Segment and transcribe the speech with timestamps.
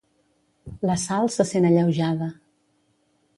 [0.81, 2.31] La Sal se sent alleujada.